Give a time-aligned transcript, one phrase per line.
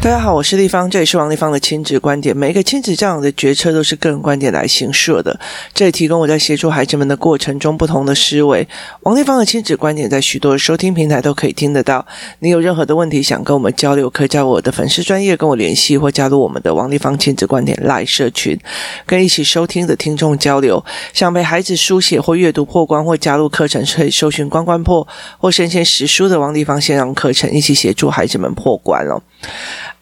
[0.00, 2.34] 大家好，我是丽芳，这里是王立芳的亲子观点。
[2.34, 5.38] 每一个亲子教养的决策都是个人观点来形设的，
[5.74, 8.66] 这里提供我在协助孩子们的过程中不同的思维。
[9.02, 12.06] 王立芳的亲子观点在许多收听平台都可以听得到。
[12.38, 18.56] 你有任何的问题想跟我们交流，可以加我的粉丝专业跟我联系，或加入我们的王立芳亲子观点赖社群，
[19.04, 20.82] 跟一起收听的听众交流。
[21.12, 25.06] 想陪孩子书写或阅读破关，或加入课程，可以搜寻关关破
[25.38, 29.20] 或生鲜识书的王立芳线上课程，一起协助孩子们破关哦。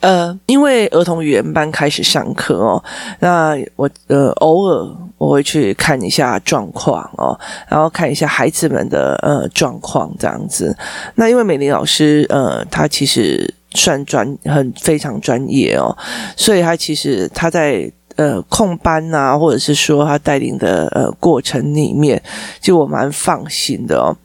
[0.01, 2.83] 呃，因为儿童语言班开始上课哦，
[3.21, 10.77] 那我呃偶尔我会去看一下状况哦，然后看一下孩子们的呃状况这样子。
[11.15, 15.97] 那因为美玲老师呃，她其实算专很非常专业哦，
[16.37, 17.91] 所以她其实她在。
[18.17, 22.23] 呃，控班啊，或者是说他带领的呃过程里面，
[22.63, 24.17] 就我蛮放心的哦。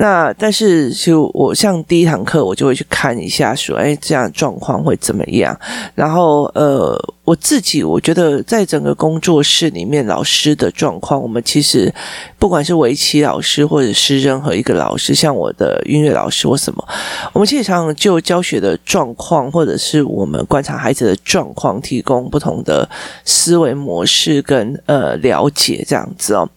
[0.00, 5.54] 那但是就我像第一堂课，我就会去看一下，说，哎，这样状况会怎么样？
[5.94, 6.98] 然后呃。
[7.22, 11.94] 我自己我觉得，在整个工作室里面，老师的状况，我们其实
[12.40, 16.84] 不管是围棋老师，或者是任何一个老师，像我的音乐老师或什么，
[17.32, 22.88] 我们其实常常就教学的状况，或者是我们观察孩子的状况，提供不同的
[23.24, 26.48] 思维模式跟呃了解这样子哦。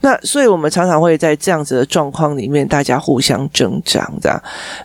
[0.00, 4.38] 那所以，我们常常会在这样子的状况里面，大家互相争长这样。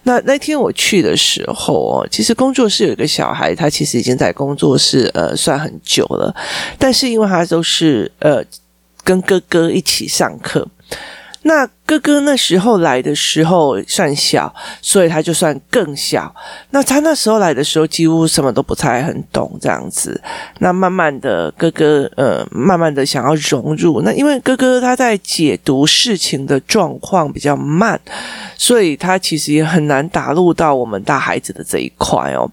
[0.04, 6.34] 那那天我去的时候哦，其实工作室有一个小孩，他其实已经在工作室呃算很久了，
[6.80, 8.42] 但是因为他都是呃
[9.04, 10.66] 跟哥哥一起上课。
[11.44, 16.34] 那哥哥那时候来的时候算小，所以他就算更小。
[16.70, 20.22] 那他那时候来的时候，几乎什么都不太很懂这样子。
[20.60, 24.02] 那慢慢的，哥哥呃，慢慢的想要融入。
[24.04, 28.00] 那因为哥哥他在解读事情的状况比较慢，
[28.56, 32.50] 所以他其实也很难打入到我们大孩子的这一块哦。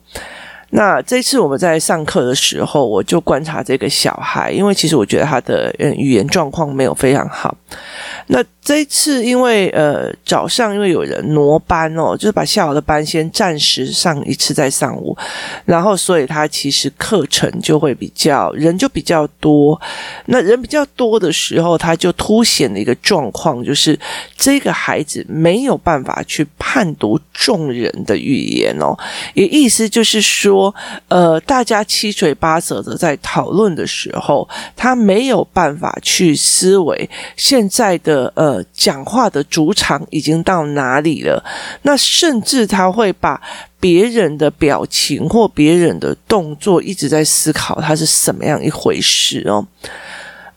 [0.70, 7.57] 那这次我们在上课的时候，我就观察这个小孩，因为其实我觉得他的语言状况没有非常好。
[8.27, 15.17] 那这一次，因为呃早上因为有人挪班哦，就是把下午的班先暂时上一次在上午，
[15.64, 19.80] 然后所以他其实课程就会比较人就比较多。
[20.27, 23.98] 那人比较多的时候，他就凸显了一个状况，就是
[24.36, 28.95] 这个孩子没有办法去判读众人的语言哦，
[29.33, 30.74] 也意思就是说，
[31.08, 34.46] 呃，大家七嘴八舌的在讨论的时候，
[34.77, 38.58] 他没有办法去思维现在的呃。
[38.73, 41.42] 讲话的主场已经到哪里了？
[41.83, 43.41] 那甚至他会把
[43.80, 49.67] 别人的表情或别人的动作一直在思考，他是什么样一回事哦。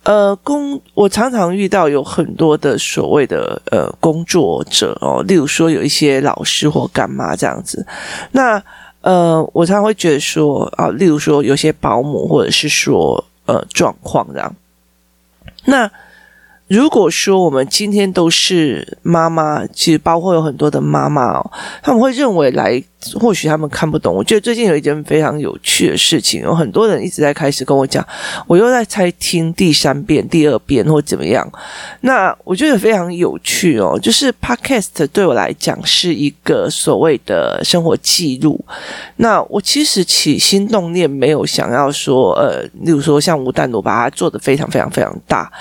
[0.03, 7.85] 呃，工我常常遇到有很多的所谓的呃工作者哦，例如说有一些老师或干嘛这样子。
[8.31, 8.59] 那
[9.01, 14.56] 呃，我常常会觉得说啊，例如说有些保姆或者是说呃状况这样。
[15.66, 15.91] 那
[16.71, 21.51] 如果说我们今天都是妈妈，其实包括有很多的妈妈哦，
[21.83, 22.81] 他们会认为来。
[23.19, 24.13] 或许他们看不懂。
[24.13, 28.06] 我觉得最近有一件非常有趣的事情，有很多人一直在开始跟我讲，
[28.47, 31.50] 我又在猜听第三遍、第二遍或怎么样。
[32.01, 38.63] 那我觉得非常有趣哦，就是 Podcast 对我来讲是一个所谓的生活记录。
[39.18, 45.51] 那我其实起心动念没有想要说，呃，例如说像吴淡如把它做得非常非常非常大。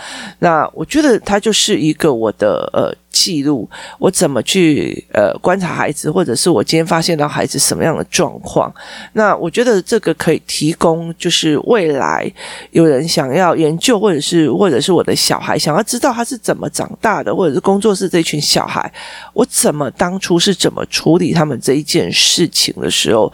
[0.41, 2.95] 那我觉得它就是一个我的呃。
[3.21, 8.73] 记录我怎么去呃观察孩子，或者是我今天发现到孩子什么样的状况。
[9.13, 12.33] 那我觉得这个可以提供，就是未来
[12.71, 18.91] 有人想要研究，或者是或者是我的小孩想要知道他是怎么长大的，或者是工作室这群小孩，
[19.35, 23.31] 我怎么当初是怎么处理他们这一件事情的时候。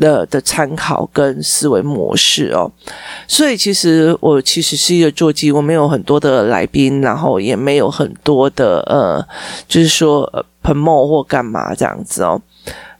[0.00, 2.72] 的的参考跟思维模式哦，
[3.28, 9.24] 所以其实我其实是一个座机，我没有很多的来宾，然后也没有很多的呃，
[9.68, 12.40] 就是说呃 promo 或干嘛这样子哦。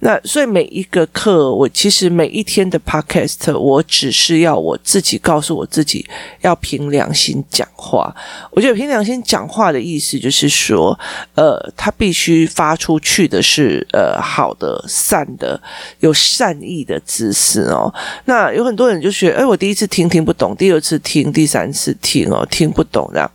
[0.02, 6.06] 那所以每一个课，我其实每一天的 podcast，我只是要我自己告诉我自己，
[6.40, 8.14] 要凭良心讲话。
[8.50, 10.98] 我觉得凭良心讲话的意思就是说，
[11.34, 15.60] 呃，他必须发出去的是呃好的、善的、
[15.98, 17.92] 有善意的知识哦。
[18.24, 23.30] 那有很多人就觉得，诶，我第一次听听不懂，第二次听、第三次听哦，听不懂这样。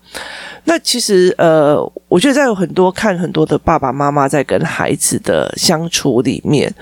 [0.68, 6.74] 那其实，呃，我觉得在有很多看很多的爸爸妈妈在跟孩子的相处里面，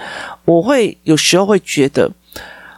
[0.45, 2.09] 我会有时候会觉得，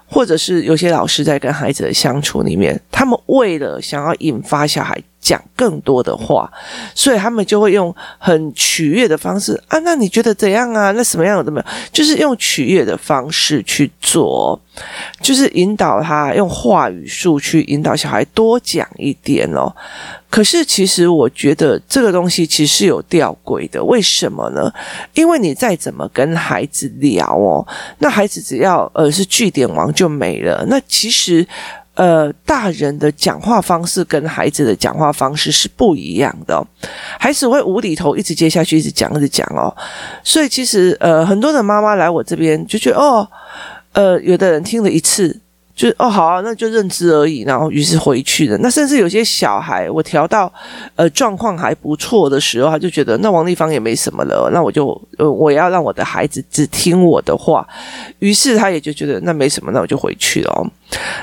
[0.07, 6.47] 或者是有些老师在跟孩子的相处里面，他们为了想要引发小孩讲更多的话，
[6.93, 10.91] 所以他们就会用很取悦的方式啊，那你觉得怎样啊？
[10.91, 11.65] 那什么样的没有？
[11.91, 14.59] 就是用取悦的方式去做，
[15.19, 19.73] 就是引导他用话语术去引导小孩多讲一点哦。
[20.29, 23.83] 可是，其实我觉得这个东西其实是有吊诡的。
[23.83, 24.71] 为什么呢？
[25.15, 27.65] 因为你再怎么跟孩子聊哦，
[27.99, 30.63] 那孩子只要呃是据点王就没了。
[30.67, 31.47] 那其实
[31.95, 36.61] 呃，大人的讲话方式跟孩子的讲话方式是不一样的哦。
[37.19, 39.75] 孩子会无厘头一直接下去，一直讲，一直讲哦。
[40.23, 43.27] 所以其实呃，很多的妈妈来我这边就觉得哦，
[43.93, 45.41] 呃，有的人听了一次。
[45.75, 48.57] 就哦好啊，那就认知而已，然后于是回去了。
[48.59, 50.51] 那甚至有些小孩，我调到
[50.95, 57.67] 呃状况还不错的时候，他就觉得那王立芳也没什么了，那我就呃我要让我的孩子只听我的话。
[58.19, 60.65] 于是他也就觉得那没什么，那我就回去了哦。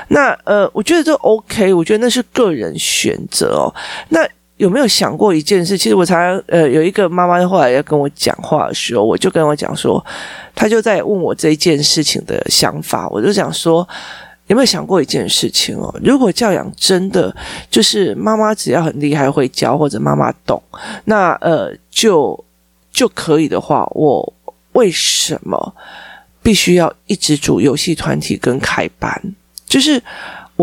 [0.09, 3.73] 那呃，我觉得这 OK，我觉得那是个人选择哦。
[4.09, 4.19] 那
[4.57, 5.75] 有没有想过一件事？
[5.75, 10.05] 其实我常常呃有一个妈妈后来要跟我讲话的时候，我就跟我讲说，
[10.53, 13.87] 他就在问我这一件事情的想法，我就想说。
[14.53, 15.91] 有没有想过一件事情哦？
[16.03, 17.35] 如果教养真的
[17.71, 20.61] 就是妈妈只要很厉害会教，或者妈妈懂，
[21.05, 22.45] 那呃就
[22.91, 24.33] 就可以的话，我
[24.73, 25.75] 为什么
[26.43, 29.35] 必须要一直组游戏团体跟开班？
[29.65, 29.99] 就是。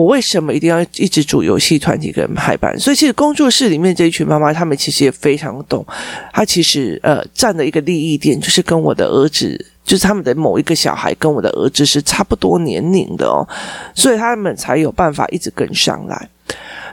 [0.01, 2.75] 我为什么一定要一直组游戏团体跟排班？
[2.79, 5.85] 所以其实工作室里面这一群妈妈，她们其实也非常懂。
[6.33, 13.47] 她其实呃站的一个利益点，就是跟我的儿子，就是他们的某一个小孩跟我的儿子是差不多年龄的哦，
[13.95, 16.29] 所以他们才有办法一直跟上来。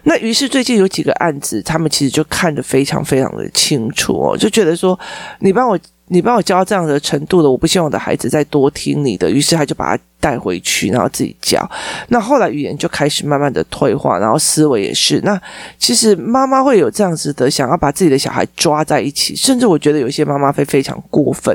[0.03, 4.99] 那于是最近有几个案子，他们其实就看得非常非常的清楚哦，就觉得说
[5.39, 5.79] 你帮我。
[6.09, 11.69] 你帮我教到这样的程度了，我不希望我的孩子再多听你的，于是他就把他带回去，然后自己教。
[12.07, 15.19] 那后来语言就开始慢慢的退化，然后思维也是。
[15.25, 15.39] 那
[15.77, 21.53] 其实妈妈会有这样子的想要把自己的小孩抓在一起，甚至我觉得有些妈妈会非常过分，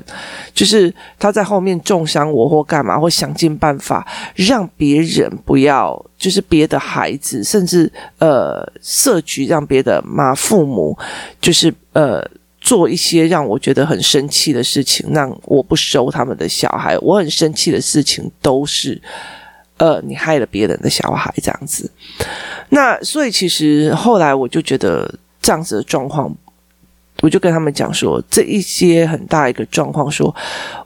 [0.52, 4.06] 就是他在后面重伤我或干嘛，或想尽办法
[4.36, 10.96] 让别人不要，就是别的孩子，甚至呃设局让别的妈父母，
[11.40, 12.22] 就是呃。
[12.62, 16.96] 做一些让我觉得很生气的事情，让我不收他们的小孩。
[16.98, 19.02] 我很生气的事情都是，
[19.78, 21.90] 呃，你害了别人的小孩这样子。
[22.68, 26.32] 那所以其实后来我就觉得这样子的状况，
[27.20, 30.32] 我就跟他们讲说，这一些很大一个状况，说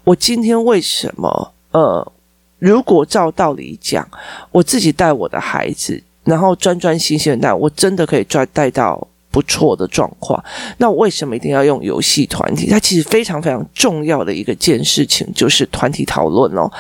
[0.03, 2.13] 我今天为什么呃，
[2.59, 4.09] 如果照道理讲，
[4.51, 9.07] 我自己带我的孩子，然后专专心心的带，我真的可以专带到。
[9.37, 10.43] 不错的状况，
[10.79, 12.71] 那我为什么一定要用游戏团体？
[12.71, 16.73] 它其实非常非常重要的一个件事情就是团体讨论哦。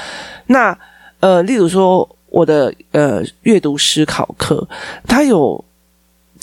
[0.47, 0.75] 那
[1.20, 4.67] 呃，例如说我的呃阅读思考课，
[5.06, 5.62] 它有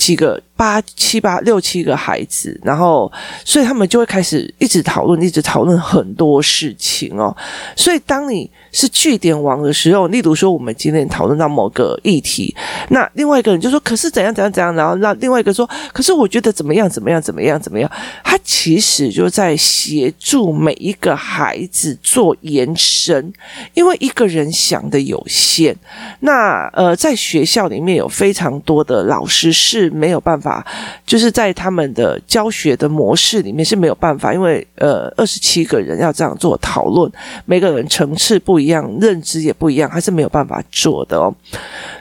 [0.04, 0.42] 几个。
[0.56, 3.12] 八七八六七个孩子，然后
[3.44, 7.36] 所以他们就会开始一直讨论，一直讨论很多事情哦。
[7.76, 12.56] 所以当你是据点王的时候，例如说我们今天讨论到某个议题，
[12.90, 17.92] 那另外一个人就说：“可是怎样怎样怎样。”然后让另外一个说：“可是我觉得怎么样怎么样怎么样怎么样。”
[18.24, 23.34] 他其实就在协助每一个孩子做延伸，
[23.74, 25.76] 因为一个人想的有限。
[26.20, 30.66] 那呃，在学校里面有非常多的老师是没有办法。
[31.06, 37.12] 就是在他们的教学的模式里面是没有办法，因为呃二十七个人要这样做讨论，
[37.46, 41.34] 每个人层次不一样，认知也不一样，还是没有办法做的哦。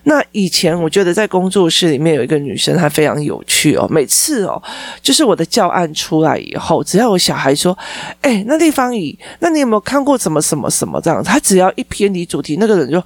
[0.04, 3.86] 那以前我觉得在工作室里面有一个女生，她非常有趣哦。
[3.90, 4.60] 每次哦，
[5.02, 7.76] 就是我的教案出来以后，只要有小孩说
[8.22, 13.02] ：“哎，那丽芳姨，那你有没有看过什么什么什么这样？”他只要一偏离主题，那个人就。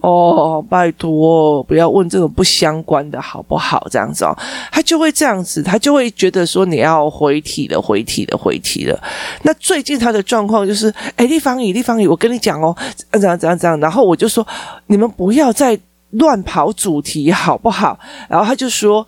[0.00, 3.86] 哦，拜托，不要问这种不相关的，好不好？
[3.90, 4.36] 这样子哦，
[4.70, 8.98] 他就会这样子，他就会觉得说你要回题了，回题了，回题了。
[9.42, 12.76] 那最近他的状况就是，哎，立方宇，立方宇，我跟你讲哦，
[13.12, 13.78] 怎样怎样怎样。
[13.80, 14.46] 然后我就说，
[14.86, 15.78] 你们不要再
[16.10, 17.98] 乱跑主题，好不好？
[18.28, 19.06] 然后他就说。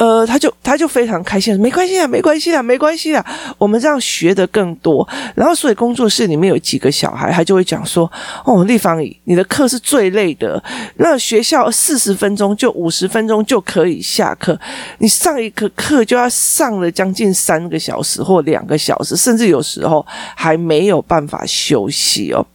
[0.00, 3.22] 呃，他就他就非常开心，没关系啊，没关系啊，没关系啊，
[3.58, 5.06] 我们这样学的更多。
[5.34, 8.10] 然后，所以工作室里面有几个小孩，他就会讲说
[8.46, 10.62] ：“哦，丽芳姨，你的课是最累的。
[10.96, 14.58] 那学校四十分钟就五十分钟就可以下课，
[15.00, 22.46] 你上一个课就要上了将近三个小时或两个小时，甚至有时候还没有办法休息哦。”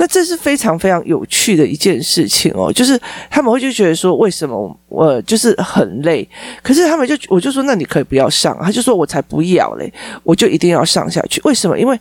[0.00, 6.26] 那这是非常非常有趣的一件事情哦，就是他们会就觉得说，为什么我就是很累？
[6.62, 9.92] 可是他们就我就说，那你可以不要上，他就说我才不要嘞，
[10.22, 11.38] 我就一定要上下去。
[11.44, 11.78] 为什么？
[11.78, 12.00] 因为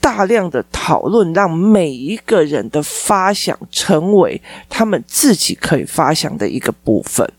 [0.00, 7.30] 大量的讨论，让每一个人的发想成为他们自己可以发想的一个部分，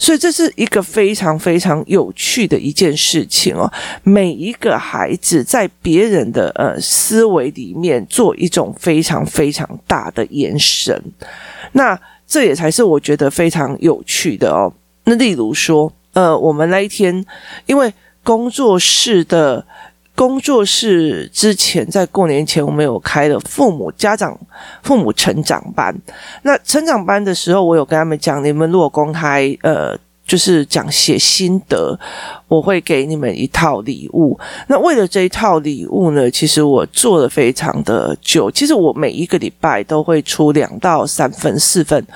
[0.00, 3.72] 所以这是一个非常非常有趣的一件事情哦。
[4.02, 11.00] 每一个孩子在别人的呃思维里面做一种非常非常大的延伸，
[11.72, 14.72] 那这也才是我觉得非常有趣的哦。
[15.04, 17.24] 那例如说，呃，我们那一天
[17.66, 17.94] 因为
[18.24, 19.64] 工作室的。
[20.14, 24.38] 工作室之前在过年前，我们有开了父母家长、
[24.82, 25.94] 父母成长班。
[26.42, 31.98] 那成长班的时候，我有跟他们讲，你们如果公开，呃，就是讲写心得，
[32.46, 34.38] 我会给你们一套礼物。
[34.68, 38.50] 那为了这一套礼物呢，其实我做了非常的久。
[38.50, 42.06] 其实我每一个礼拜都会出两到三份、四份。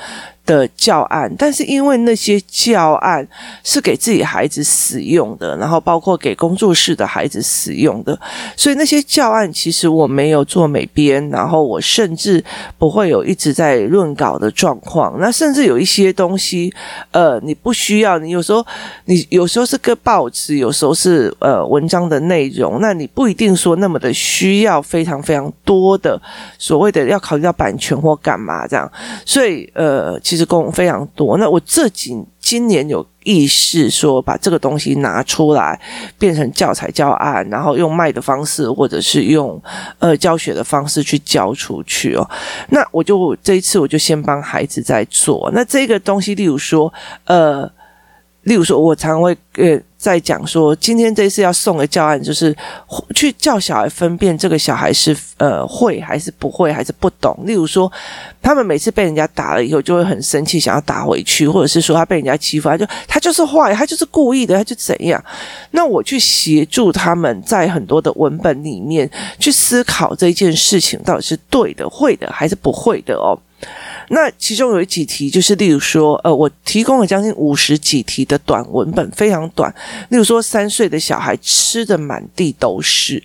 [0.46, 3.26] 的教案，但是因为那些教案
[3.64, 8.18] 是给自己孩子使用的，然后包括给工作室的孩子使用的，
[8.56, 12.42] 所以那些教案其实我没有做美编，然后我甚至
[12.78, 15.18] 不会有一直在润稿的状况。
[15.18, 16.72] 那甚至有一些东西，
[17.10, 18.64] 呃，你不需要，你有时候
[19.06, 26.20] 你有时候是个报纸，有时候是呃文章的内容，那你不一定说那么的需要非常非常多的
[26.56, 28.90] 所谓的要考虑到版权或干嘛这样，
[29.24, 30.46] 所以呃，其其实。
[30.46, 35.80] 功非常多，那我自己今年有意识说把这个东西拿出来
[36.18, 39.60] 变成教材教案，然后用卖的方式或者是用
[39.98, 42.30] 呃教学的方式去教出去哦。
[42.68, 45.50] 那我就这一次我就先帮孩子在做。
[45.52, 46.92] 那这个东西，例如说
[47.24, 47.68] 呃。
[48.42, 52.54] 例如说，我常会呃在讲说，今天这次要送的教案，就是
[53.14, 57.36] 去教小孩分辨这个小孩是呃会还是不会，还是不懂。
[57.44, 57.90] 例如说，
[58.42, 65.22] 他们每次被人家打了以后，就会很生气，想要打回去，或者是说他被人家欺负，他就他就是坏，他就是故意的，他就怎样。
[65.70, 73.38] 那我去协助他们在很多的文本里面去思考这件事情到底是对的、会的还是不会的哦。
[74.08, 79.74] 那其中有几题，就是例如说，呃，我提供了将近五十几题的短文本，非常短。
[80.10, 83.22] 例如说，三岁的小孩吃的满地都是，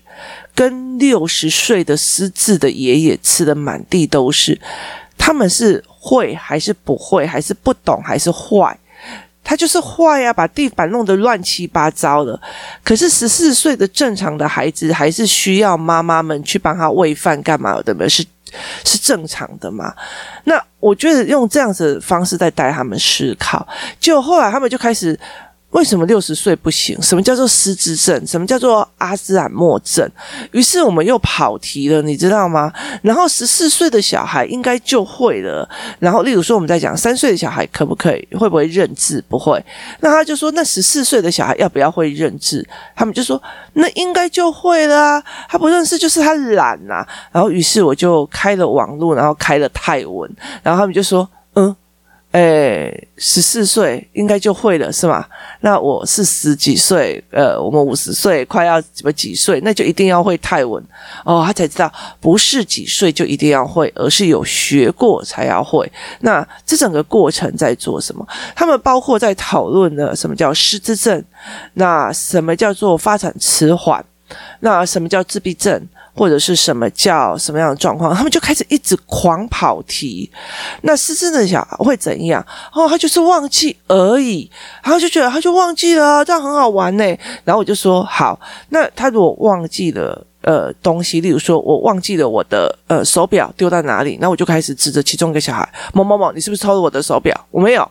[0.55, 4.59] 跟六十岁的失智的爷爷吃的满地都是，
[5.17, 8.75] 他们是会还是不会，还是不懂还是坏？
[9.43, 12.39] 他就是坏呀，把地板弄得乱七八糟的。
[12.83, 18.09] 可是十四岁的正常的孩子，还是需要妈妈们去帮他喂饭干嘛的？
[18.09, 18.25] 是。
[18.85, 19.93] 是正常的嘛？
[20.43, 23.67] 那我觉得用这样子的方式在带他们思考，
[23.99, 25.19] 就后来他们就开始。
[25.71, 27.01] 为什么六十岁不行？
[27.01, 28.27] 什么叫做失智症？
[28.27, 30.09] 什么叫做阿兹海默症？
[30.51, 32.71] 于是我们又跑题了，你知道吗？
[33.01, 35.67] 然后十四岁的小孩应该就会了。
[35.99, 38.27] 然后，例如说，我们在讲三岁的小孩可不可以？
[38.37, 39.23] 会不会认字？
[39.29, 39.63] 不会。
[40.01, 42.67] 那他就说，那十四岁的小孩要不要会认字？
[42.95, 43.41] 他们就说，
[43.73, 45.23] 那应该就会了啊。
[45.47, 47.07] 他不认识就是他懒呐、啊。
[47.31, 50.29] 然后，于是我就开了网络，然后开了泰文，
[50.61, 51.73] 然后他们就说，嗯。
[52.31, 55.25] 哎，十四岁应该就会了，是吗？
[55.59, 60.81] 那我是十几岁，呃，我们五十岁快要什么几岁，那就一定要会泰文
[61.25, 61.43] 哦。
[61.45, 65.91] 他才知道不是几岁就一定要会，而是有学过才要会。
[66.21, 68.25] 那这整个过程在做什么？
[68.55, 71.21] 他们包括在讨论了什么叫失智症，
[71.73, 74.03] 那什么叫做发展迟缓，
[74.61, 75.85] 那什么叫自闭症？
[76.21, 80.29] 或者是什么叫什么样的状况，他们就开始一直狂跑题。
[80.83, 82.45] 那失智的小孩会怎样？
[82.71, 84.47] 哦，他就是忘记而已，
[84.83, 87.03] 然后就觉得他就忘记了，这样很好玩呢。
[87.43, 97.35] 然后我就说好，那他如果忘记了呃东西，例如说我忘记了我的呃手表丢在哪里，那我就开始指着其中一个小孩某某某，你是不是偷了我的手表？
[97.49, 97.89] 我没有。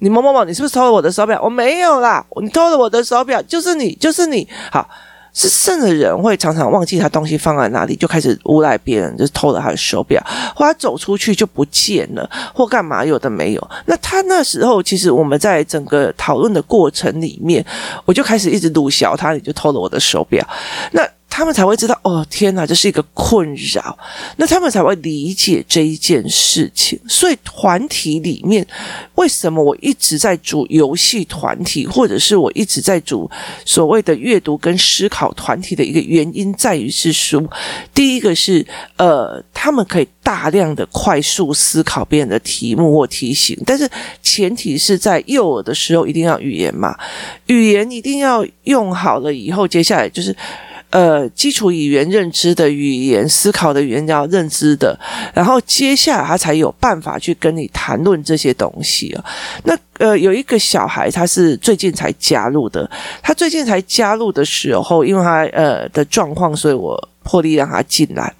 [0.00, 1.40] 你某某某，你是不是偷了我的手表？
[1.42, 2.22] 我没有啦。
[2.42, 4.46] 你偷了我的手表，就是你，就是你。
[4.70, 4.86] 好。
[5.32, 10.22] 是剩的人会常常忘记他东西放在哪里，就开始诬赖别人，就偷了他的手表，
[10.54, 13.70] 或他走出去就不见了，或干嘛有的没有。
[13.86, 17.64] 那他那时候，其实我们在整个讨论的过程里面，
[18.04, 20.46] 我就开始一直鲁小他，你就偷了我的手表。
[20.92, 21.02] 那。
[21.30, 23.96] 他们才会知道哦，天哪，这是一个困扰。
[24.36, 26.98] 那他们才会理解这一件事情。
[27.08, 28.66] 所以团体里面，
[29.14, 33.30] 为什么我一直在组游戏团体，或者是我一直在组
[33.64, 37.40] 所谓的阅读跟思考团体的一个原因，在于是说，
[37.94, 43.88] 第一个是呃，他们可以大量的快速思考别人的题目或题型，但是
[44.20, 46.98] 前提是在幼儿的时候一定要语言嘛，
[47.46, 50.36] 语言一定要用好了以后，接下来就是。
[50.90, 54.98] 呃，基础语言认知的语言，思考的语言叫认知的，
[55.32, 59.24] 然后接下来他才有办法去跟你谈论这些东西啊。
[59.64, 62.90] 那呃，有一个小孩，他是最近才加入的，
[63.22, 67.08] 他最近才加入的时候，因为他呃的状况，所以我。
[67.22, 68.32] 破例让他进来。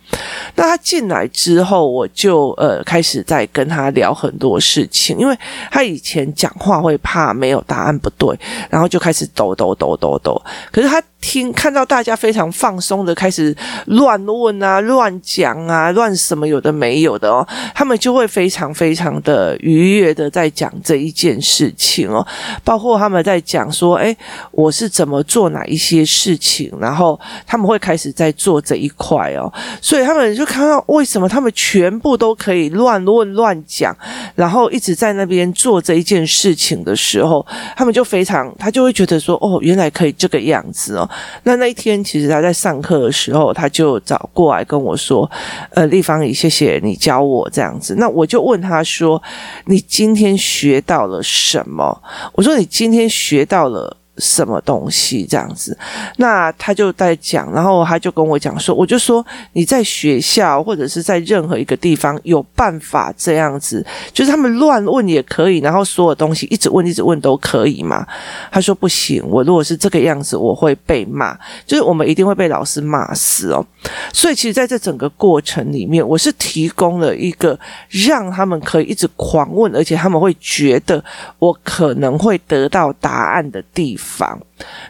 [0.54, 5.38] 那他进来之后，我就呃开始在跟他聊很多事情，因为
[5.71, 8.37] 他以前讲话会怕没有答案不对，
[8.71, 10.42] 然后就开始抖抖抖抖抖。
[10.73, 13.55] 可是他听看到大家非常放松的开始
[13.87, 22.27] 乱问啊、乱讲啊、乱什么有的没有的哦，他们就会非常非常的愉悦的在讲这一件事情哦，
[22.65, 24.17] 包括他们在讲说，哎，
[24.50, 33.95] 我是怎么做哪一些事情，然后他们会开始在做这一块哦，所以他们就看到为什么他们全部都可以乱问乱讲，
[34.35, 37.47] 然后一直在那边做这一件事情的时候，
[37.77, 41.09] 他们就非常，他就会觉得说，哦，原来可以这个样子哦。
[41.45, 45.31] 那那一天，其实他在上课的时候，他就找过来跟我说
[45.75, 49.23] ：“呃，丽芳姨，谢谢你教我这样子。”那我就问他说
[49.67, 52.02] ：“你今天学到了什么？”
[52.35, 55.77] 我说：“你今天学到了。”什么东西这样子？
[56.19, 59.25] 那他就在讲，然后他就跟我讲说，我就说
[59.55, 68.07] 你在学校或者是在任何一个地方有办法这样子，就是他们乱问也可以，然后所有东西一直问一直问都可以嘛？
[68.53, 71.37] 他说不行，我如果是这个样子，我会被骂，
[71.67, 73.65] 就是我们一定会被老师骂死哦。
[74.12, 77.59] 所以其实在这整个过程里面，我是提供了一个
[77.89, 81.03] 让他们可以一直狂问，而且他们会觉得
[81.39, 84.10] 我可能会得到答案的地方。
[84.11, 84.38] 房，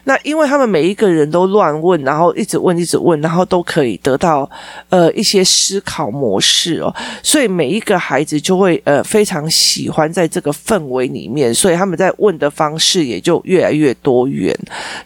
[0.05, 4.49] 那因为他们每一个人都乱问，然后一直问，一直问，然后都可以得到
[4.89, 14.57] 呃一些思考模式哦，所以每一个孩子就会呃非常喜欢在这个氛围里面，所以他们在问的方式也就越来越多元，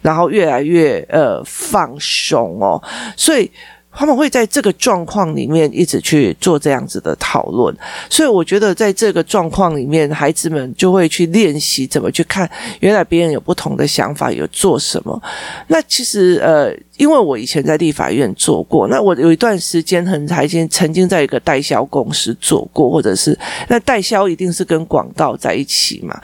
[0.02, 2.82] 然后越来越呃放松哦，
[3.18, 3.52] 所以。
[3.96, 7.76] 他们会在这个状况里面一直去做这样子的讨论，
[8.10, 12.50] 所以我觉得在这个状况里面，孩子们就会去练习怎么去看，
[12.82, 15.22] 原来别人有不同的想法，有做什么。
[15.68, 23.38] 那其实呃，因为我以前在立法院做过，那我有一段时间很还经曾经在一个代销公司做过，或者是
[23.70, 26.20] 那代销一定是跟广告在一起嘛，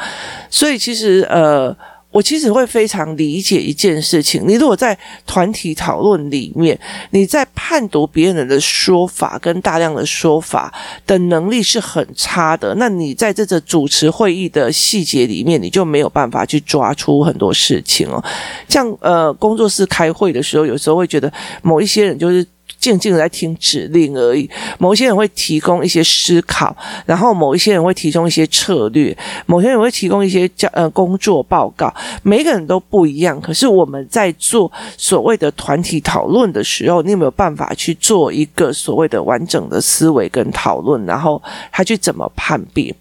[0.50, 1.76] 所以其实呃。
[2.12, 6.78] 我其实会非常理解一件事情，你如果在团体讨论里面，
[7.12, 10.74] 你在判读别人的说法跟大量的说法
[11.08, 18.24] 的能力是很差的，那你在这个主持会议的细节里面，你就没有办法去抓出很多事情哦。
[18.68, 22.46] 像呃，工作室开会的时候，有时候会觉得某一些人就是。
[22.82, 24.50] 静静的在听指令而已。
[24.80, 29.16] 某些人会提供一些思考，然后某一些人会提供一些策略，
[29.46, 31.94] 某些人会提供一些教呃工作报告。
[32.24, 33.40] 每个人都不一样。
[33.40, 41.06] 可是我们在做所谓的团体讨论的时候，你有没有办法去做一个所谓的完整的思维跟讨论？
[41.06, 41.40] 然后
[41.72, 42.94] 他去怎么判别？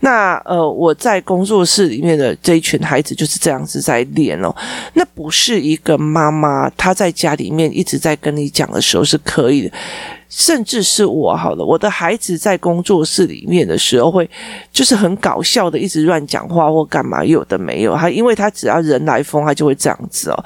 [0.00, 4.54] 那呃，我在工作室里面的这一群孩子就是这样子在练哦。
[4.92, 9.18] 那不是一个妈妈她在家里面一直在跟你讲的时候是。
[9.24, 9.76] 可以的。
[10.34, 14.28] 甚至是我好了，我的孩子在工作室里面的时候会
[14.72, 17.94] 就是很搞笑的，一直乱讲话或干嘛，有的没有。
[17.94, 20.44] 他因为他只要人来疯，他就会这样子哦。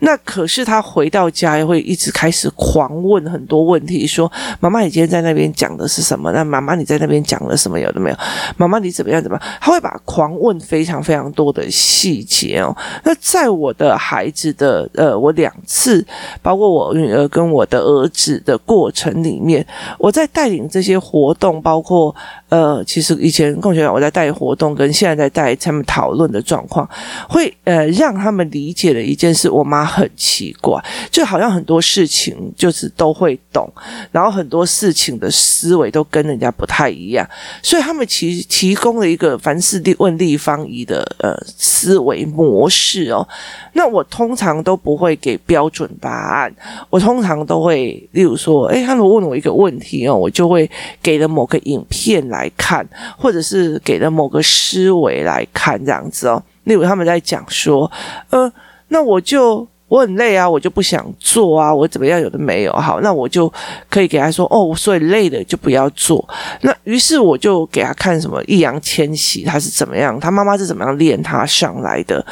[0.00, 6.30] 那可是他回到家会一直开始狂问很多问题，说：“妈妈，你今天在那边讲的是什么？
[6.32, 7.80] 那妈妈你在那边讲了什么？
[7.80, 8.16] 有的没有？
[8.58, 9.22] 妈妈你怎么样？
[9.22, 12.76] 怎么样？”他会把狂问非常非常多的细节哦。
[13.02, 16.06] 那在我的孩子的呃，我两次，
[16.42, 19.21] 包括我女儿跟我的儿子的过程。
[19.22, 19.64] 里面，
[19.98, 22.14] 我在带领这些活动，包括
[22.48, 26.88] 呃，其实以前共学团我在带活动，跟现在在带他们讨论的状况，
[27.28, 29.48] 会呃让他们理解了一件事。
[29.48, 33.70] 我妈很奇怪，就好像很多事情就是都会懂，
[34.10, 37.28] 然后很多事情的思维都跟人家不太一样，
[37.62, 43.26] 所以他们其提供了一个凡事立问立方仪的呃思维模式哦。
[43.74, 46.54] 那我通常都不会给标准答案，
[46.90, 50.70] 我通常都会，例如说，诶，他们问我一个问题哦，我就会
[51.02, 52.86] 给了某个影片来看，
[53.18, 56.42] 或者是给了某个思维来看这样子哦。
[56.64, 57.90] 例如他们在讲说，
[58.30, 58.52] 呃，
[58.88, 63.52] 那我就我很累啊，我就不想做啊，我怎么样有的没有，好，那我就
[63.90, 66.26] 可以给他说，哦，所以累的就不要做。
[66.62, 72.24] 那于是我就给他看什么易烊千玺他是怎么样，他妈妈是怎么样练他上来的。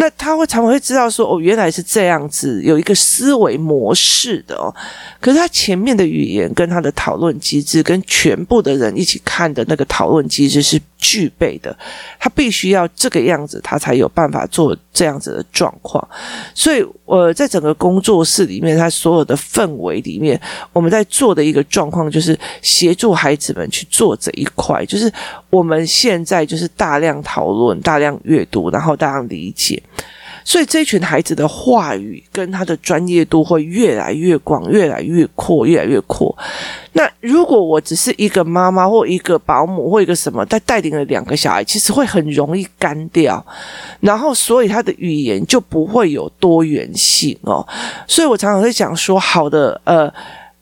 [0.00, 4.74] 那他会常会知道说，哦，原来是这样子，有一个思维模式的哦。
[5.20, 11.76] 可是他前面的语言跟他的讨论机制，跟全部的人一起看的那个讨论机制是具备的。
[12.18, 16.02] 他必须要这个样子，他才有办法做这样子的状况。
[16.54, 20.40] 所以，呃，在整个工作室里面，他所有的氛围里面，
[20.72, 24.82] 我们在做的一个状况，就是协助孩子们去做这一块。
[24.86, 25.12] 就是
[25.50, 29.82] 我们现在就是大量讨论、大量阅读，然后大量理解。
[30.44, 36.36] 所以这群孩子的话语跟他的专业度会越来越广，越来越阔，越来越阔。
[36.92, 43.44] 那如果我只是一个妈妈或一个保姆或一个什么，带带领了两个小孩，其实会很容易干掉，
[44.00, 47.66] 然后所以他的语言就不会有多元性哦。
[48.06, 50.12] 所以我常常会讲说，好的，呃。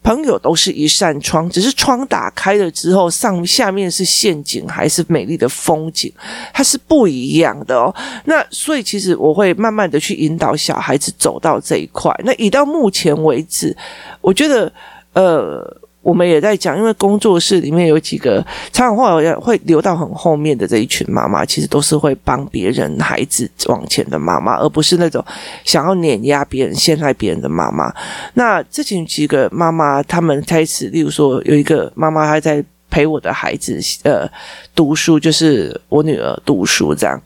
[0.02, 6.12] 朋友都是一扇窗，只是窗打开了之后，上下面是陷阱还是美丽的风景，
[6.52, 7.94] 它是不一样的哦。
[8.24, 12.14] 那所以其实我会慢慢的去引导小孩子走到这一块。
[12.24, 13.76] 那以到目前为止，
[14.20, 14.72] 我觉得，
[15.12, 15.80] 呃。
[16.00, 25.24] 我们也在讲，因为工作室里面有几个常常会会留到很后面的这一群妈妈，其实都是会帮别人孩子往前的妈妈，而不是那种
[25.64, 27.92] 想要碾压别人、陷害别人的妈妈。
[28.34, 32.64] 那这群几个妈妈，他们开始，例如说有一个妈妈她在。
[32.90, 34.28] 陪我的孩子呃
[34.74, 37.20] 读书，就是我女儿读书这样。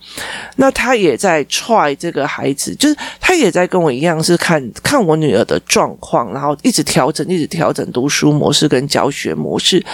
[0.57, 9.85] 那他也在 try 这个孩子，就是他也在跟我一样，是看看我女儿的状况，然后一直调整，一直调整读书模式跟教学模式。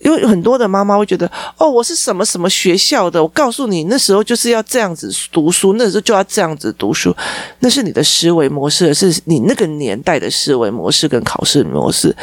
[0.00, 7.14] 因为很多的妈妈会觉得，哦，我是什么什么学校的，我告诉你，那时候就是要这样子读书，那时候就要这样子读书，
[7.58, 12.14] 那是你的思维模式，是你那个年代的思维模式跟考试模式，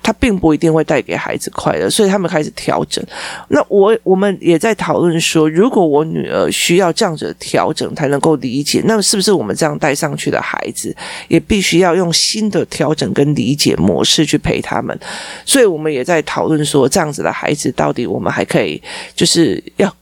[0.00, 3.04] 它并不一定会带给孩子快乐，所以他们开始调整。
[3.48, 10.94] 那我我们也在讨论说，如果我女儿需要这样子调整才能够理解，那是不是我们这样带上去的孩子，
[11.26, 14.96] 也必须要用新的调整跟理解模式去陪他们？
[15.44, 17.23] 所以我们也在讨论说，这样子。
[17.24, 18.80] 的孩子到底我们还可以
[19.16, 19.92] 就是要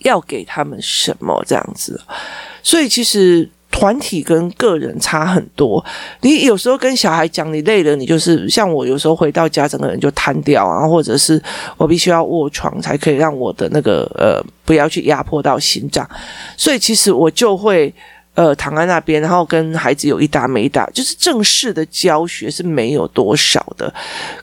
[0.00, 1.98] 要给他们什么这样子？
[2.62, 5.82] 所以其实团体跟个人差很多。
[6.20, 11.42] 你有时候跟小孩讲你累了，你就是像我有时候回到家整个人就瘫掉啊，或者是
[11.76, 16.06] 我必须要卧床才可以让我的那个呃不要去压迫到心脏。
[16.56, 17.94] 所以其实我就会。
[18.36, 23.90] 呃，躺在那边，然后跟孩子有一搭没一搭，就是正式的教学是没有多少的。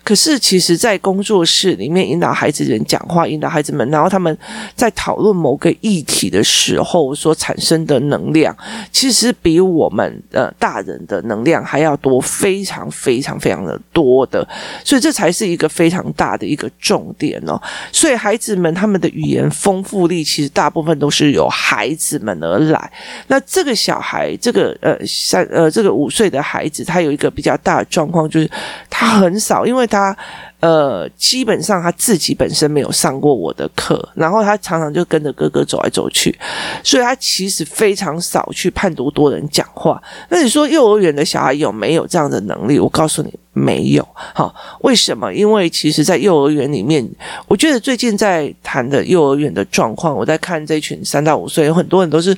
[0.04, 4.36] 可是，其实，在工作室里面引导孩子人讲话，引导孩子们，然后他们
[4.76, 8.58] 在讨论某个议题的时候所产生的能量，
[8.92, 14.44] 其实比我们呃大人的能量还要多，非常非常非常的多的。
[14.84, 17.62] 所以，这才是一个非常大的一个重点哦。
[17.92, 22.92] 所以，孩子们他们的语言丰富力，其实大部分都是由孩子们而来。
[23.28, 23.72] 那这个。
[23.84, 28.50] 小孩这个呃三呃这个五岁的孩子，他有一个比较大的状况，就是
[28.90, 30.16] 他很少，因为他。
[30.64, 36.34] 呃，基本上他自己本身没有上过我的课，然后他常常就跟着哥哥走来走去，
[36.82, 40.02] 所以他其实非常少去判读多人讲话。
[40.30, 42.80] 那你说幼儿园的小孩有没有这样的能力？
[42.80, 44.08] 我告诉你，没有。
[44.14, 45.34] 好，为什么？
[45.34, 47.06] 因为其实，在幼儿园里面，
[47.50, 52.34] 我觉得最近在谈的幼儿园的状况，我在看这群三到五岁，有很多人都是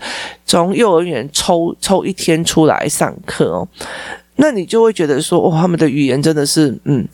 [0.48, 3.68] 从幼儿园抽抽一天出来上课哦。
[4.38, 7.08] 那你就会觉得说，哦，他们的语言真的是，嗯，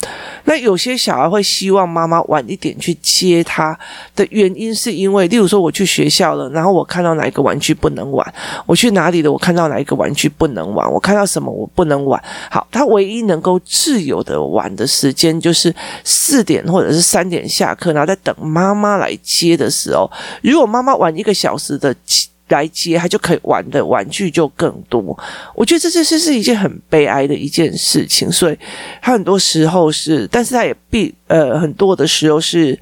[0.45, 3.77] 那有些小孩会希望妈妈晚一点去接他
[4.15, 8.33] 的原因，是因为，例如说我去学校了，然后我看到哪一个玩具不能玩，
[8.65, 12.21] 我去哪里了，我看到哪一个玩具不能玩，我看到什么我不能玩。
[12.49, 20.09] 好，他唯一能够自由的玩的时间就是四点或者是三点下课，然后在等妈妈来接的时候，
[20.41, 21.95] 如果妈妈晚一个小时的。
[22.51, 25.17] 来接他就可以玩的玩具就更多，
[25.55, 28.57] 我觉得这这是是一件很悲哀的一件事情，所以
[29.01, 32.79] 他很多时候是，但是他也必呃很多的时候是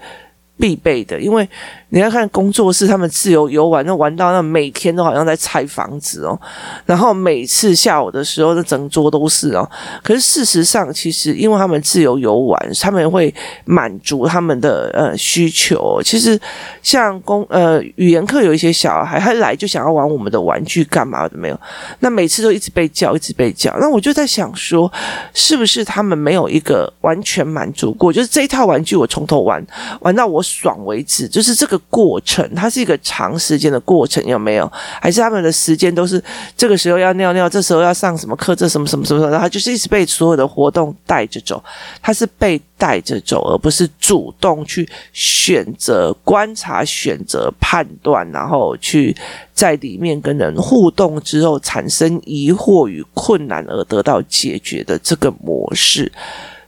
[0.58, 1.48] 必备的，因为。
[1.92, 6.40] 你要看工作室，他们自由游玩，那玩到那每天都好像在拆房子哦。
[6.86, 9.68] 然后每次下午的时候，那整桌都是哦。
[10.04, 13.34] 可是事实上，其实因为他们自由游玩，他们会
[13.66, 16.00] 满足他们的呃需求。
[16.04, 16.40] 其实
[16.84, 21.60] 像公呃语言课有一些小孩，他来就想要玩我们的玩具，干嘛的没有？
[22.02, 23.76] 那每次都一直被叫，一直被叫。
[23.80, 24.92] 那我就在想说，
[25.34, 28.14] 是不是他们没有一个完全满足过？
[28.14, 29.66] 就是这一套玩具我从头玩
[30.02, 31.79] 玩到我爽为止，就是这个。
[31.90, 34.72] 过程，它是一个长时间的过程，有没有？
[35.02, 36.22] 还是他们的时间都是
[36.56, 41.64] 这个时候要尿尿，这时候要上什么课，这什么什么什么，然后他就是一直被所有的活动带着走，
[42.02, 49.16] 他是被带着走，而不是主动去选择观察、选择判断，然后去
[49.54, 56.12] 在里面跟人互动之后产生疑惑与困难而得到解决的这个模式。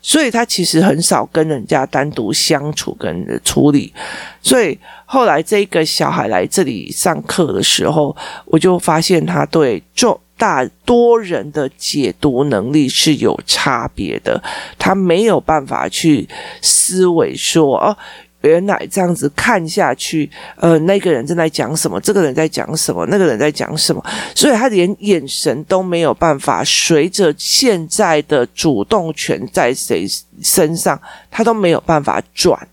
[0.02, 3.94] 所以他其实很少跟人家单独相处跟处理，
[4.42, 14.42] 所以后来这个小孩来这里上课的时候，我就发现他对众大多人的解读能力是有差别的，
[14.80, 16.28] 他没有办法去
[16.62, 17.96] 思维说哦。
[18.42, 24.04] 原来这样子看下去，呃，那个人正在讲什么，这个人在讲什么，那个人在讲什么，
[24.36, 30.06] 所以他连眼神都没有办法随着现在的主动权在谁
[30.42, 31.00] 身上，
[31.30, 32.68] 他都没有办法转。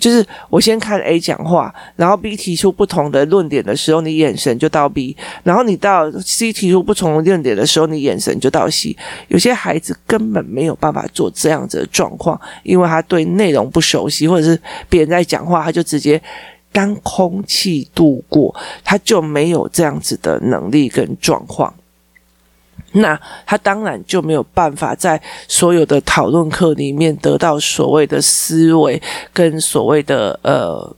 [0.00, 8.96] 就是我先看 A 讲话，然后 B 提出不同的论点的时候，你眼神就到 B；然后你到 C 提出不同的论点的时候，你眼神就到 C。
[9.28, 16.20] 有些孩子根本没有办法做这样子的状况，因为他对内容不熟悉，或者是别人在讲话，他就直接
[16.72, 21.72] 当空气度过，他就没有这样子的能力跟状况。
[22.92, 29.00] 那他当然就没有办法在所有的讨论课里面得到所谓的思维
[29.32, 30.96] 跟所谓的呃。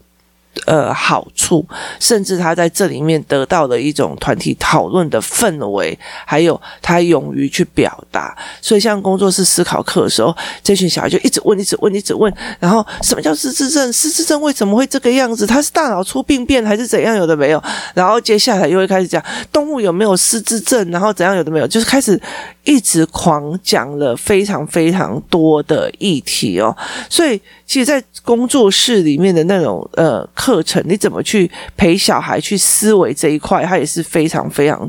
[0.65, 1.65] 呃，好处，
[1.99, 8.37] 甚至他在这里面得到了一种团体讨论的氛围，还有他勇于去表达。
[8.61, 12.31] 所以，像工作室思考课的时候，这群小孩就一直问，一直问，一直问。
[12.59, 13.91] 然后，什么叫失智症？
[13.91, 15.47] 失智症为什么会这个样子？
[15.47, 17.15] 他是大脑出病变还是怎样？
[17.15, 17.61] 有的没有。
[17.95, 20.89] 然后接下来又会开始讲动物有没有失智症？
[20.91, 21.35] 然后怎样？
[21.35, 22.19] 有的没有，就是开始
[22.63, 26.77] 一直狂讲了非常非常多的议题哦。
[27.09, 27.41] 所以。
[27.73, 34.87] 其实，在工作室里面的那种呃课程，你怎么去陪小孩去思维这一块，它也是非常非常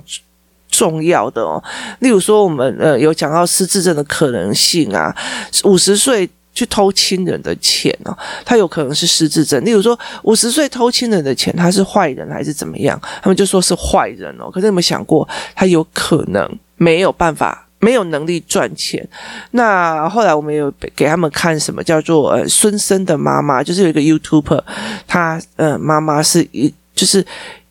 [0.69, 1.65] 重要的哦。
[2.01, 5.17] 例如说，我们呃有讲到失智症的可能性啊，
[5.65, 9.65] 五十岁去偷亲人的钱哦，他有可能是失智症。
[9.65, 13.01] 例如说，五十岁偷亲人的钱，他是坏人还是怎么样？
[13.23, 14.51] 他们就说是坏人哦。
[14.51, 17.64] 可是有没有想过，他有可能没有办法？
[17.85, 19.07] 没有能力赚钱，
[19.51, 24.63] 那后来我们有给他们看什么叫做呃孙生的妈妈，就是有一个 YouTuber，
[25.07, 27.23] 他呃妈妈是一就是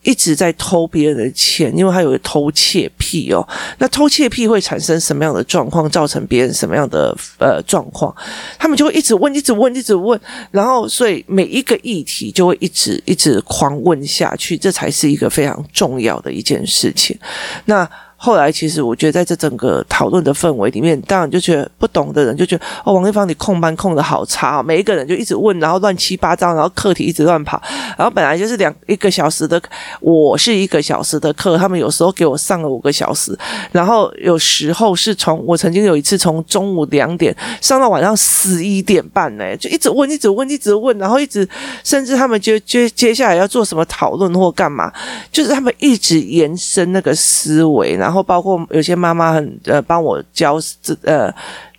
[0.04, 3.42] 一直在偷别人的钱，因为他有个偷窃癖哦。
[3.80, 8.16] 那偷窃癖会产生什么样的状况，造成别人什么样的呃状况？
[8.60, 10.20] 他们就会一直问，一直问，一直问，
[10.52, 17.18] 然后所以每一个议题就会一直一直狂问下去，这才是一个非常重要的一件事情。
[17.66, 17.90] 那。
[18.26, 27.62] 后来，其实我觉得在这整个讨论的氛围里面，当然就觉得不懂的人就觉得哦，王丽芳你控班控的好差哦，每一个人就一直问，然后乱七八糟，然后课题一直乱跑，
[27.98, 29.62] 然后本来就是两一个小时的，
[30.00, 33.38] 我是一个小时的课，他们有时候给我上了五个小时，
[33.74, 41.46] 然后有时候是从我曾经有一次从中午两点上到晚上十一点半呢，就一直问，一直问，一直问，然后一直
[41.84, 44.90] 甚至他们就接接下来要做什么讨论或干嘛，
[45.30, 48.13] 就是他们一直延伸那个思维，然后。
[48.14, 51.34] 然后包括有些妈妈很呃帮我教这呃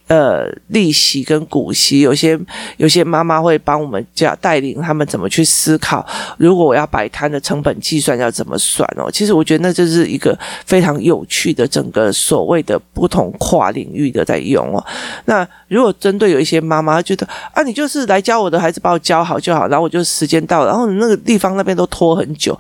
[0.09, 2.37] 呃利息跟股息，有些
[2.77, 6.05] 有些妈妈会帮我们教带领他们怎么去思考，
[6.37, 9.09] 如果我要摆摊的成本计算要怎么算哦。
[9.13, 14.85] 其实我觉得那就是一个非常有趣的整个所谓的不同跨领域的在用哦。
[15.27, 22.59] 那如果针对有一些妈妈觉得啊，你就是来教我的孩子，把我教好就好，然后我就时间到了，然后那个地方那边都拖很久。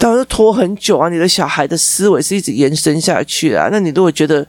[0.00, 1.10] 当然拖很久啊！
[1.10, 3.68] 你的小孩的思维是一直延伸下去啊。
[3.70, 4.44] 那你如果觉得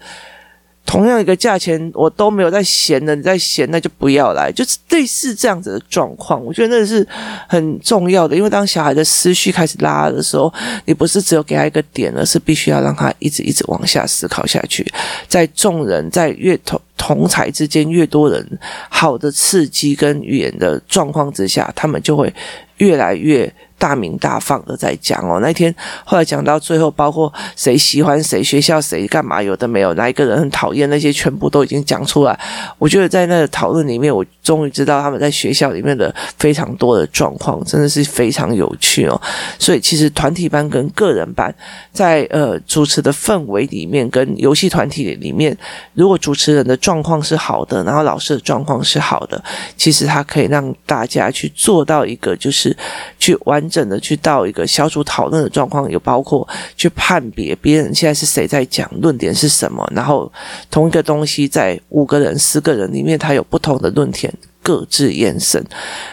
[0.85, 4.49] 同样一个价钱我都没有在嫌的，你在嫌，那就不要来。
[4.49, 7.05] 就是类似这样子的状况，我觉得那是
[7.49, 8.33] 很重要的。
[8.33, 10.51] 因为当小孩的思绪开始拉的时候，
[10.85, 14.89] 你不是只有给他一个点，而是必须要让他一直一直往下思考下去。
[15.27, 18.59] 在众人在越同同才之间越多人
[18.89, 22.33] 好的刺激跟语言的状况之下，他们就会
[22.77, 23.53] 越来越。
[23.81, 25.73] 大鸣大放的在讲哦，那天
[26.05, 32.39] 后来讲到最后，包括谁喜欢谁，学校谁干嘛，有的没有，哪一个人很讨厌，那些全部都已经讲出来。
[32.77, 39.19] 我觉得在那个讨论里面，我终于知道他们在学校里面的非常多的状况，真的是非常有趣哦。
[39.57, 41.51] 所以其实团体班跟个人班
[41.91, 45.57] 在呃主持的氛围里面，跟游戏团体里面，
[45.95, 49.43] 如果主持人的状况是好的，然后老师的状况是好的，
[49.75, 52.77] 其实他可以让大家去做到一个就是
[53.21, 53.61] 去完。
[53.71, 60.29] 整的去到一个小组讨论的状况，也包括去判别别人现在是谁在讲，论点是什么，然后
[60.69, 64.33] 同一个东西在五个人、四个人里面，它有不同的论点。
[64.63, 65.63] 各自延伸，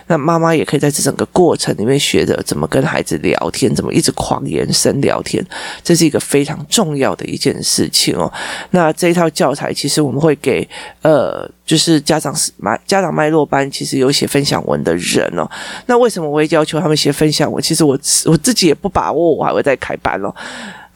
[0.06, 5.44] 那妈妈也可以在这整个过程里面学着怎么跟孩子聊天，怎么一直狂延伸聊天，
[5.82, 8.32] 这是一个非常重要的一件事情哦。
[8.70, 10.66] 那这一套教材其实我们会给
[11.02, 12.50] 呃，就是家长是
[12.86, 15.48] 家长脉络班，其实有写分享文的人哦。
[15.86, 17.62] 那为什么我会要求他们写分享文？
[17.62, 20.34] 其实我我自己也不把握，我还会再开班哦。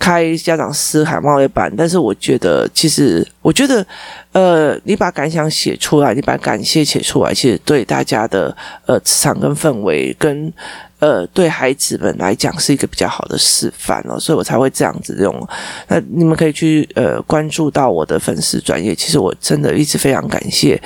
[0.02, 3.86] 开家长思海贸易班，但是我觉得，其实我觉得，
[4.32, 10.52] 呃，你把感想写出来，你把感谢写出来，其实对大家的呃磁场跟氛围，跟
[10.98, 15.48] 呃对孩子们来讲是一个比较好的示范哦，所以我才会这样子用。
[15.86, 20.82] 那你们可以去呃关注到我的粉丝专业，其实我真的一直非常感谢。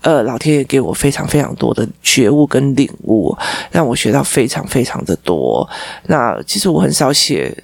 [0.00, 3.36] 呃，老天爷给我非常非常多的觉悟跟领悟，
[3.70, 5.68] 让我学到非常非常的多。
[6.06, 7.54] 那其实我很少写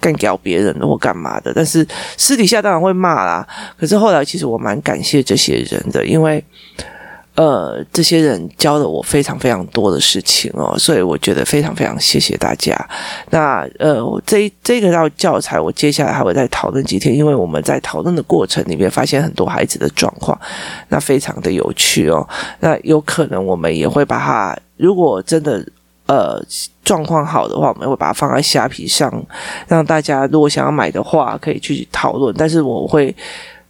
[0.00, 3.46] 干掉别人或干嘛的，但是私底下当然会骂啦。
[3.78, 6.42] 可是后来其实我蛮感谢这些人的，因为。
[7.36, 12.74] 呃，这些人教了我非常非常多的事情哦，所以我觉得非常非常谢谢大家。
[13.28, 20.40] 那呃，这这个道教材，我接下来还会再讨论几天，因为我们在讨论的过程里面发现很多孩子的状况，
[20.88, 22.26] 那非常的有趣哦。
[22.60, 25.62] 那有可能我们也会把它，如果真的
[26.06, 26.42] 呃
[26.84, 29.12] 状况好的话，我们会把它放在虾皮上，
[29.68, 32.34] 让大家如果想要买的话，可以去讨论。
[32.36, 33.14] 但是我会。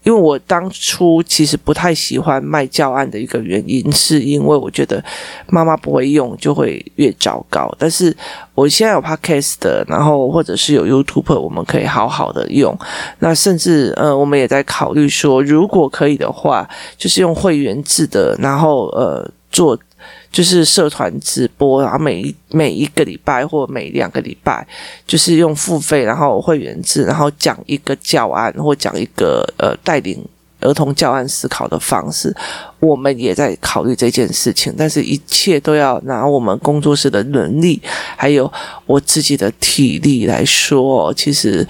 [0.02, 5.04] 因为我当初其实不太喜欢卖教案的一个原因，是因为我觉得
[5.48, 7.68] 妈妈不会用就会越糟糕。
[7.76, 8.16] 但是
[8.54, 12.72] 我现在有 Podcast 的，然后或者是有 YouTube，我们可以好好的用。
[13.18, 19.76] 那甚至呃，我们也在考虑说，如果可以的话，就是用会员制的，然后呃做。
[20.36, 24.66] 就是社团直播，然后每每一个礼拜或每两个礼拜，
[25.06, 30.22] 就是用付费，然后会员制，然后讲一个教案或讲一个呃带领
[30.60, 32.36] 儿童教案思考的方式。
[32.80, 37.80] 我们也在考虑这件事情，但是一切都要拿我们工作室的能力，
[38.14, 38.52] 还有
[38.84, 41.14] 我自己的体力来说。
[41.14, 41.66] 其实，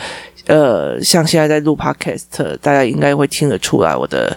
[0.49, 4.37] 呃，像现在在录 Podcast，大家应该会听得出来我的。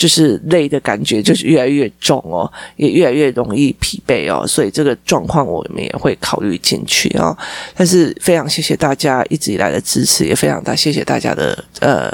[0.00, 7.36] 就是累的感觉，就是越来越重哦，也越来越容易疲惫哦，所以这个状况我们也会考虑进去哦。
[7.76, 12.10] 但是非常谢谢大家一直以来的支持，也非常大谢谢大家的呃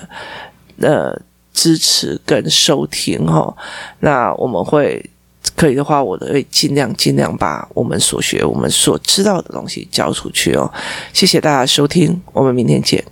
[0.81, 1.16] 呃
[1.55, 3.57] 支持跟收听哦。
[4.01, 5.09] 那我们会
[5.55, 10.68] 可以的话，我都会尽量尽量把我们所学、我们所知道的东西交出去哦。
[11.12, 13.05] 谢谢大家收听，我们明天见。